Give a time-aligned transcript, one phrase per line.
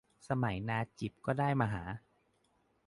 [0.29, 1.83] สมัยนาจิบก็ได้มหา